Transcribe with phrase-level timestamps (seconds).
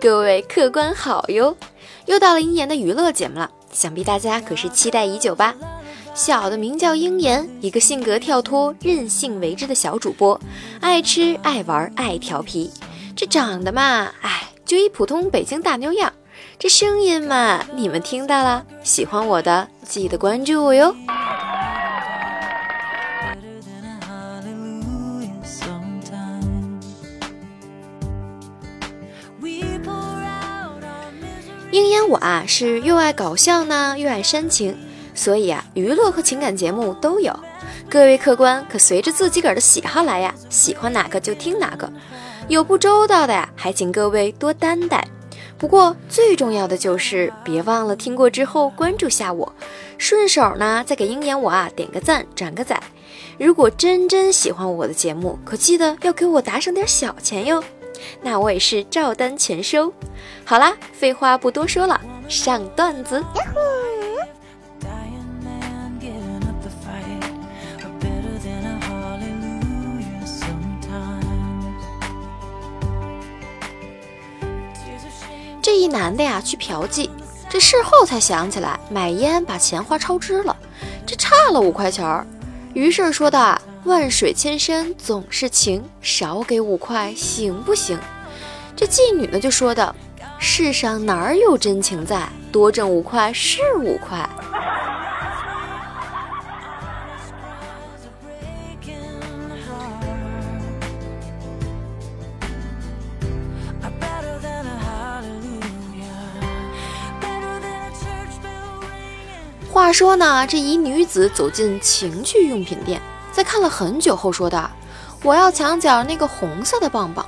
[0.00, 1.56] 各位客官好哟！
[2.06, 5.56] 又到了鹰眼的娱乐节目了，想必大家可是期待已久吧？
[6.14, 10.40] 小的名叫鹰眼，一个性格跳脱、任性为之的小主播，
[10.80, 12.70] 爱吃、爱玩、爱调皮。
[13.16, 16.12] 这长得嘛，哎，就一普通北京大妞样。
[16.60, 18.64] 这声音嘛，你们听到了？
[18.84, 20.94] 喜欢我的，记得关注我哟。
[32.08, 34.74] 我啊，是又爱搞笑呢，又爱煽情，
[35.14, 37.38] 所以啊，娱乐和情感节目都有。
[37.90, 41.58] 各位客官可随着自己个儿的喜好来呀，喜欢哪个就听。
[41.58, 41.90] 哪个。
[42.48, 45.06] 有不周到的呀，还请各位多担待。
[45.58, 48.16] 不过最重要的就是别忘了听。
[48.16, 49.52] 过之后关注下我，
[49.98, 52.80] 顺手呢再给鹰眼我啊点个赞，转个载。
[53.38, 57.62] 如果真真喜欢我的节目，可记得要给我打赏点小钱哟。
[58.22, 59.92] 那我也是照单全收。
[60.44, 63.24] 好啦，废话不多说了，上段子。
[75.60, 77.10] 这一男的呀，去嫖妓，
[77.50, 80.56] 这事后才想起来买烟把钱花超支了，
[81.04, 82.26] 这差了五块钱儿。
[82.72, 83.60] 于是说的。
[83.88, 87.98] 万水千山总是情，少给五块行不行？
[88.76, 89.96] 这妓女呢就说道
[90.38, 92.28] ：“世上哪有真情在？
[92.52, 94.28] 多挣五块是五块。”
[109.72, 113.00] 话说呢，这一女子走进情趣用品店。
[113.38, 114.68] 在看了很久后说道
[115.22, 117.24] ：“我要墙角那个红色的棒棒。”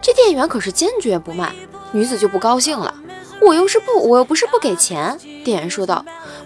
[0.00, 1.54] 这店员可是坚决不卖，
[1.92, 2.94] 女子就不高兴了
[3.42, 6.02] ：“我又是不，我又不是不给钱。”店员说道：“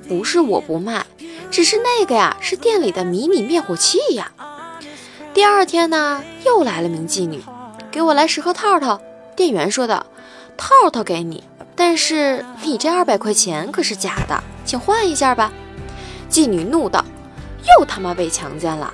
[0.09, 1.07] 不是我不卖，
[1.49, 4.33] 只是那个呀是店里的迷你灭火器呀。”
[5.33, 7.41] 第二天呢，又来了名妓女
[7.93, 9.01] ：“给我来十盒套套。”
[9.37, 10.05] 店员说道
[10.59, 11.45] ：“套套给你，
[11.77, 15.53] 但是你这二百块钱可是假的，请换一下吧。”
[16.29, 17.05] 妓女怒道
[17.79, 18.93] ：“又他妈被强奸了！”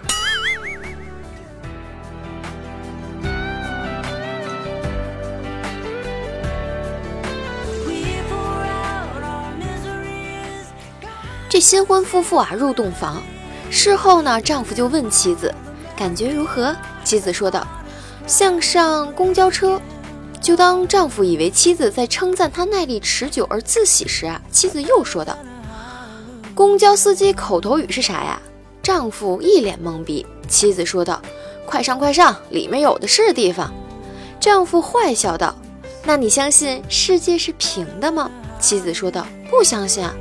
[11.49, 13.21] 这新婚夫妇啊，入洞房，
[13.71, 15.53] 事后呢，丈夫就问妻子
[15.97, 16.75] 感觉如何？
[17.03, 17.67] 妻子说道
[18.25, 19.81] ：“像上公交车。”
[20.41, 25.37] 就当丈夫以为妻子在称赞他耐力持久而自喜时啊，妻子又说道
[26.55, 28.41] ：“公交司机口头语是啥呀？”
[28.93, 30.27] 丈夫一脸懵逼。
[30.49, 31.23] 妻子说道
[31.65, 33.73] ：“快上快上，里面有的是地方。”
[34.41, 35.55] 丈夫坏笑道
[36.05, 38.29] ：“那你相信世界是平的吗？”
[38.59, 40.13] 妻子说道：“不相信啊。”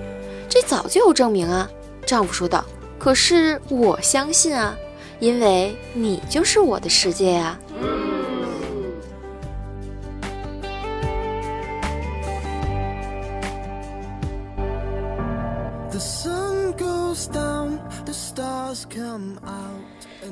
[0.48, 1.68] 这早就有证明啊！
[2.06, 2.64] 丈夫说道。
[3.00, 4.78] 可是我相信啊，
[5.20, 7.60] 因为你就是我的世界呀。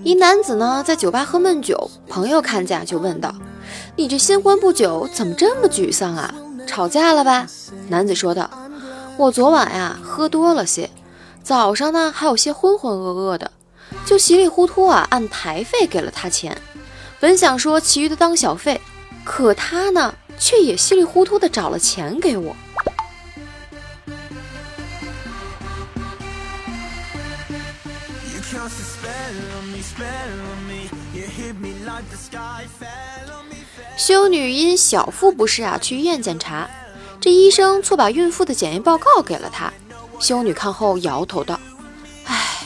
[0.04, 3.34] 一男子呢，在酒吧喝闷酒，朋友看见就问道
[3.98, 6.34] ：“你这新婚不久，怎么这么沮丧啊？
[6.66, 7.48] 吵架了吧？”
[7.90, 8.50] 男子说道。
[9.18, 10.90] 我昨晚呀喝多了些，
[11.42, 13.52] 早上呢还有些浑浑噩噩的，
[14.06, 16.56] 就稀里糊涂啊按台费给了他钱，
[17.20, 18.80] 本想说其余的当小费，
[19.24, 22.56] 可他呢却也稀里糊涂的找了钱给我。
[33.98, 36.70] 修女因小腹不适啊去医院检查。
[37.20, 39.72] 这医生错把孕妇的检验报告给了她，
[40.20, 41.60] 修女看后摇头道
[42.26, 42.64] ：“唉，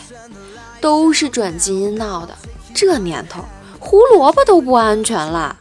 [0.81, 2.37] 都是转基因闹的，
[2.73, 3.45] 这年头
[3.79, 5.57] 胡萝卜都不安全了。”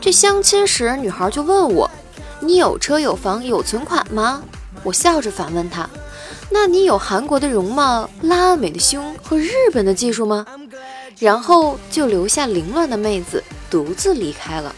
[0.00, 1.88] 这相亲时，女孩就问我。
[2.40, 4.42] 你有车有房有存款吗？
[4.82, 5.88] 我笑着反问她。
[6.50, 10.44] 那你有韩国的容貌、拉美的胸和日本的技术吗？
[11.20, 14.74] 然后就留下凌乱的妹子独自离开了。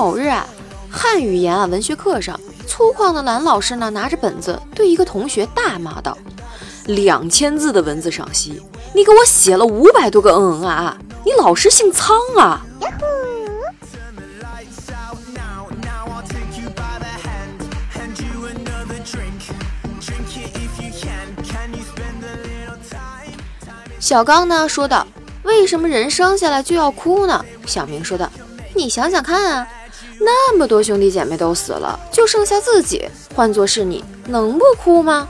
[0.00, 0.46] 某日啊，
[0.90, 2.40] 汉语言啊文学课上。
[2.66, 6.16] 粗犷的蓝老师呢，拿着本子对一个同学大骂道
[6.88, 8.62] ：“两千字的文字赏析，
[8.94, 10.96] 你给我写了五百多个嗯嗯啊啊！
[11.22, 12.64] 你老师姓苍啊！
[23.98, 25.06] 小刚呢说道
[25.44, 28.30] ：“为什么人生下来就要哭呢？”小明说道
[28.74, 29.68] ：“你想想看啊，
[30.22, 35.28] 那么多兄弟姐妹都死了，就剩下自己，换作是你，能不哭吗？”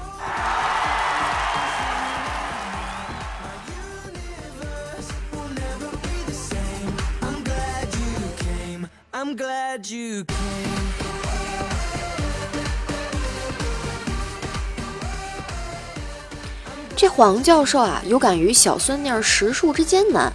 [16.97, 20.31] 这黄教授啊，有感于小孙女识数之艰难，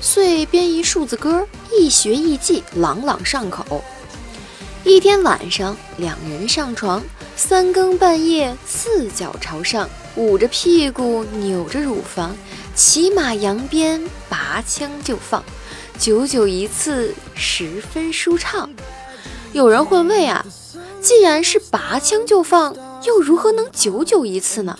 [0.00, 3.82] 遂编一数字歌，一学一记，朗朗上口。
[4.82, 7.02] 一天晚上，两人上床，
[7.36, 12.34] 三更半夜，四脚朝上，捂着屁股，扭着乳房，
[12.74, 15.44] 骑马扬鞭，拔枪就放，
[15.98, 18.70] 久久一次，十分舒畅。
[19.52, 20.44] 有人会问啊，
[21.00, 22.74] 既然是拔枪就放，
[23.04, 24.78] 又如何能久久一次呢？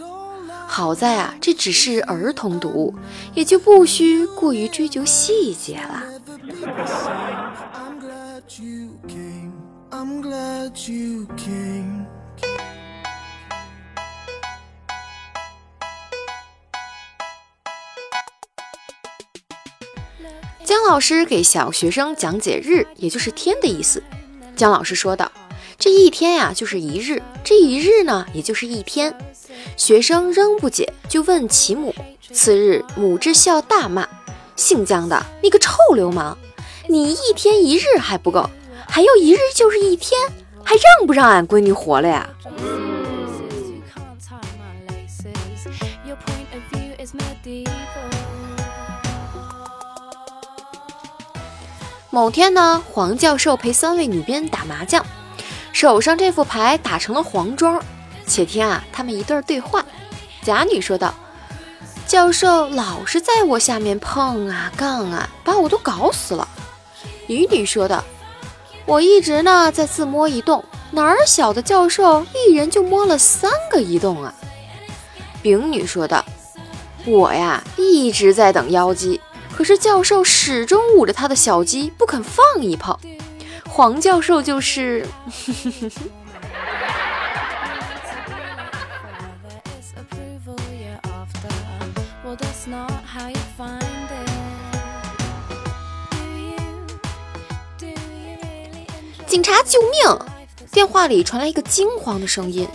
[0.66, 2.94] 好在啊，这只是儿童读物，
[3.34, 6.02] 也就不需过于追究细节了。
[20.64, 24.00] 姜 老师给小学生讲解“日”，也就是“天”的意思。
[24.54, 25.32] 姜老师说道
[25.76, 29.12] ：“这一天呀，就是一日；这一日呢，也就是一天。”
[29.76, 31.92] 学生仍不解，就问其母。
[32.32, 34.08] 次日，母之孝大骂
[34.54, 36.36] ：“姓姜的，你个臭流氓！
[36.88, 38.48] 你一天一日还不够，
[38.90, 40.20] 还要一日就是一天，
[40.64, 42.28] 还让不让俺闺女活了呀？”
[52.12, 55.06] 某天呢，黄教授陪三位女编打麻将，
[55.72, 57.80] 手上这副牌打成了黄庄。
[58.26, 59.84] 且听啊，他们一段对话。
[60.42, 61.14] 甲女说道
[62.08, 66.48] ：“教授老是在我下面碰啊杠啊，把我都搞死了。”
[67.28, 68.02] 乙女说道
[68.86, 74.34] ：“我一直呢在自摸一动，哪儿晓得教授一人就摸了三个移动啊？”
[75.42, 76.24] 丙女说道
[77.06, 79.20] ：“我呀一直在等妖姬，
[79.56, 82.98] 可是教授始终捂着他的小鸡不肯放一炮。
[83.68, 85.06] 黄教授就是。
[99.30, 100.18] ”警察救命！
[100.72, 102.66] 电话里传来一个惊慌的声音：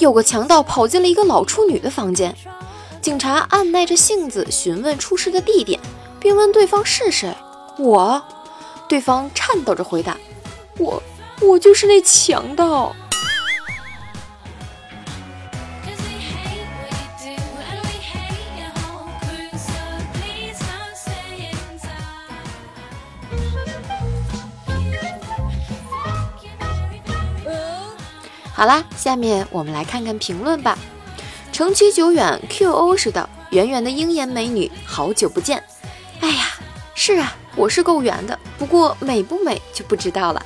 [0.00, 2.34] 有个强盗跑进了一个老处女的房间。
[3.00, 5.78] 警察按耐着性子询问出事的地点，
[6.18, 7.32] 并问对方是谁。
[7.78, 8.20] 我，
[8.88, 10.16] 对方颤抖着回答：
[10.78, 11.00] 我，
[11.40, 12.92] 我就是那强盗。
[28.60, 30.76] 好啦，下面我们来看看评论吧。
[31.50, 35.64] 城区久远 QO 说道：“圆圆的鹰眼美女，好久不见。”
[36.20, 36.44] 哎呀，
[36.94, 40.44] 是啊，我是够圆的，不过美不美就不知道了。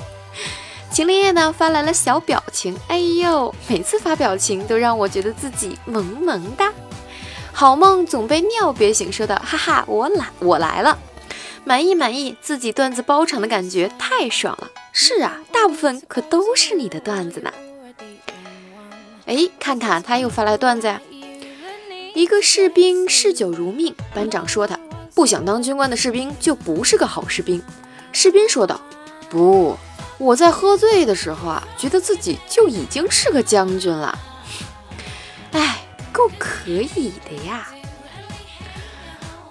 [0.92, 6.73] 秦林叶呢发来了小表情，哎呦，每次发表情都让我觉得自己萌萌哒。
[7.52, 10.97] 好梦总被尿憋醒，说道：“哈哈，我来，我来了，
[11.64, 14.71] 满意满意，自己段子包场的感觉太爽了。
[14.92, 17.52] 是啊，大部分可都是你的段子呢。
[19.26, 20.95] 哎，看看他又发来段子！
[22.14, 24.78] 一个士兵嗜酒如命，班长说他
[25.14, 27.62] 不想当军官的士兵就不是个好士兵。
[28.12, 28.81] 士兵说道
[29.31, 29.76] ：“不，
[30.19, 34.16] 我在喝醉的时候啊，觉得自己就已经是个将军了。”
[35.52, 35.78] 哎，
[36.12, 37.66] 够可以的呀！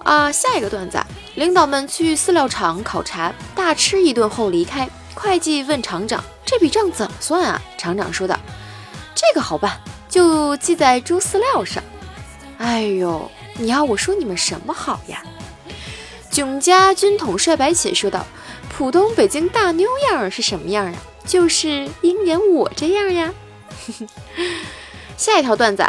[0.03, 1.01] 啊，下一个段子，
[1.35, 4.87] 领导们去饲料厂考察，大吃一顿后离开。
[5.15, 8.39] 会计问厂长：“这笔账怎么算啊？”厂长说道。
[9.25, 11.81] 这个好办，就记在猪饲料上。
[12.57, 15.23] 哎呦，你要我说你们什么好呀？
[16.29, 18.25] 囧家军统帅白起说道
[18.69, 20.93] ：“浦东北京大妞样儿是什么样啊？
[21.25, 23.33] 就是鹰眼我这样呀。
[25.15, 25.85] ”下一条段子：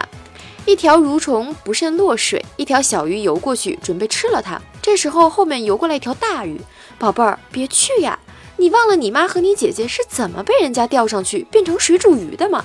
[0.64, 4.60] 一条蠕虫不慎落水，一条小鱼游过去准备吃了它。
[4.80, 6.60] 这时候后面游过来一条大鱼，
[6.98, 8.18] 宝贝儿别去呀！
[8.56, 12.64] 你忘了你妈和你姐姐是怎么被人家钓上去变成水煮鱼的吗？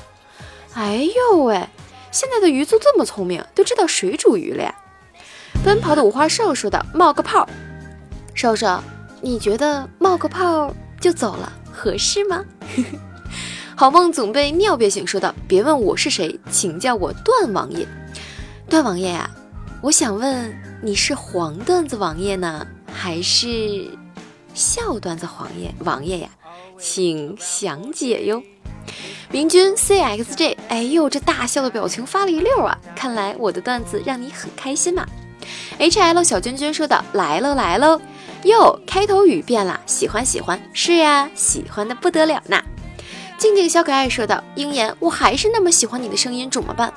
[0.73, 0.97] 哎
[1.31, 1.67] 呦喂，
[2.11, 4.75] 现在的鱼都这么聪明，都知道水煮鱼了呀。
[5.63, 7.47] 奔跑的五花兽说道：“冒个泡，
[8.33, 8.81] 兽兽，
[9.19, 12.45] 你觉得冒个泡就走了合适吗？”
[13.75, 17.87] 好梦总被尿憋醒，说道：“别问我是谁，请叫我段王爷。
[18.69, 19.29] 段王爷呀，
[19.81, 23.89] 我想问你是黄段子王爷呢，还是
[24.53, 26.29] 笑段子王爷王爷呀？
[26.77, 28.41] 请详解哟。”
[29.31, 32.75] 明君 cxj，哎呦，这大笑的表情发了一溜啊！
[32.95, 35.05] 看来我的段子让你很开心嘛。
[35.77, 38.01] hl 小娟娟说道：“来喽来喽，
[38.43, 42.59] 哟，开头语变了，喜欢喜欢，是呀，喜欢的不得了呢。”
[43.37, 46.91] 静静小可爱说道：“鹰眼，我还是那么喜欢你的声音，怎么办？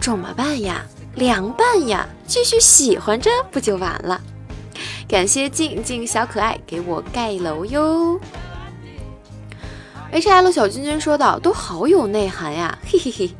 [0.00, 0.84] 怎么办呀？
[1.14, 4.20] 凉拌呀，继续喜欢着不就完了？”
[5.08, 8.20] 感谢静静小可爱给我盖楼哟。
[10.10, 13.30] H.L 小君君说道：“都好有内涵呀，嘿嘿嘿，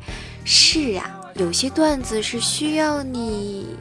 [0.45, 3.75] 是啊，有些段子是需要你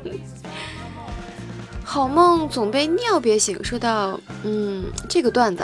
[1.83, 5.63] 好梦总被尿憋醒，说道：“嗯，这个段子，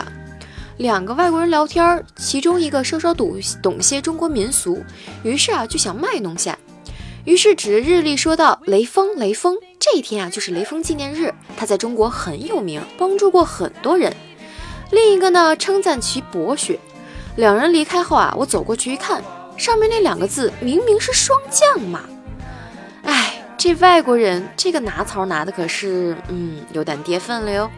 [0.77, 4.83] 两个外国人聊天，其中一个稍稍懂懂些中国民俗，
[5.23, 6.57] 于是啊就想卖弄下。”
[7.23, 9.55] 于是指着日历说道：“雷锋，雷锋，
[9.91, 14.15] 这一天啊就是雷锋纪念日，他在中国很有名，帮助过很多人。
[14.89, 16.79] 另一个呢称赞其博学。
[17.35, 19.21] 两人离开后啊，我走过去一看，
[19.57, 22.03] 上面那两个字明明是霜降嘛。
[23.03, 27.69] 哎，这外国人这个拿槽拿的可是，嗯，有点跌份了哟。”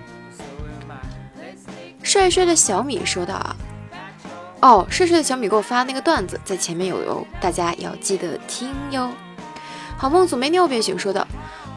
[2.03, 3.55] 帅帅的小米说道：“啊，
[4.61, 9.09] 哦，帅帅的小米给我发那个段子在前面有哟，大家要记得听哟。”
[9.97, 11.25] 好梦总没尿便醒，说道：“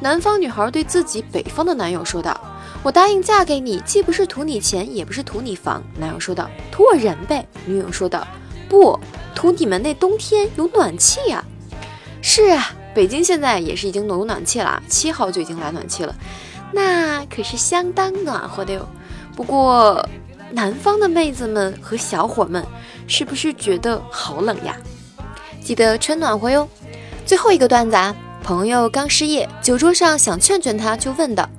[0.01, 2.39] 南方女孩对自己北方的男友说道
[2.85, 8.27] ：‘我答应嫁给你，既不是图你钱，也不是图你房。’男友说道：‘图我人呗。’女友说道
[8.69, 8.99] ：‘不，
[9.35, 11.43] 图你们那冬天有暖气呀。’
[12.21, 16.15] 是啊，北京现在也是已经有暖气了，七号就已经来暖气了，
[16.73, 18.87] 那可是相当暖和的哟。
[19.35, 20.07] 不过，
[20.51, 22.65] 南方的妹子们和小伙们
[23.07, 24.77] 是不是觉得好冷呀？
[25.63, 26.69] 记得穿暖和哟。”
[27.25, 28.15] 最后一个段子啊，
[28.47, 31.51] 朋友刚失业，酒桌上想劝劝他，就问道：“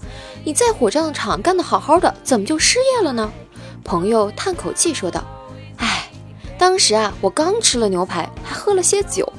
[0.46, 3.30] 你在火葬场干得好好的，怎么就失业了呢？”
[3.84, 5.22] 朋友叹口气说道
[5.76, 6.10] ：“哎，
[6.58, 9.34] 当时啊，我刚吃了牛排，还喝了些酒，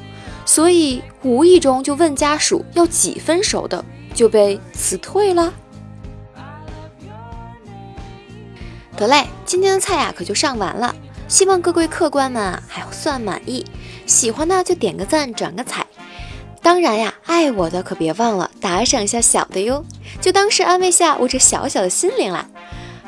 [0.44, 5.50] 所以无意中就问家属要几分熟的，就被辞退了。”
[8.94, 10.94] 得嘞，今天的菜呀可就上完了，
[11.28, 13.64] 希望各位客官们还算满意，
[14.04, 15.86] 喜欢的就点个赞，转个彩。
[16.68, 19.82] 当然呀，爱我的可别忘了打赏一下小的哟，
[20.20, 22.46] 就当是安慰下我这小小的心灵啦。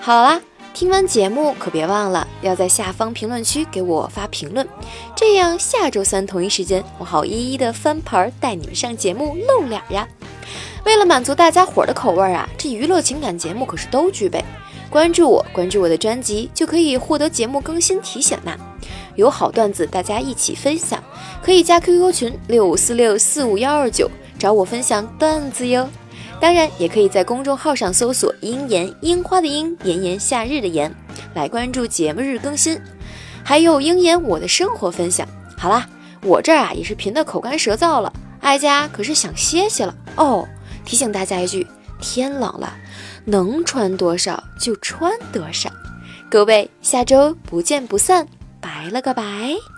[0.01, 0.41] 好啦，
[0.73, 4.67] 听完节目可别忘了要在下方评论区给我发评论，
[5.15, 10.09] 这样下周三同一时间我好一一的翻牌带你们上节目露脸呀。
[10.87, 14.43] 为了满足大家伙的口味啊，这娱乐情感节目可是都具备。
[14.89, 18.57] 关注我，关注我的专辑就可以获得节目更新提醒呐。
[19.17, 21.00] 有好段子，大家一起分享，
[21.43, 25.89] 可以加 QQ 群六五四六四五幺二九找我分享段子哟。
[26.41, 30.91] 当然，也可以在公众号上搜索“樱言樱花”的樱，炎炎夏日的炎，
[31.35, 32.81] 来关注节目日更新。
[33.45, 35.27] 还有樱言我的生活分享。
[35.59, 35.87] 好啦，
[36.23, 40.49] 我这儿啊也是贫的口干舌燥了，哀家可是想歇歇了哦。
[40.85, 41.67] 提醒大家一句，
[42.01, 42.75] 天冷了。
[43.27, 45.71] 能穿多少就穿多少，
[46.31, 48.27] 各位，下周不见不散，
[48.63, 49.70] 拜了个拜。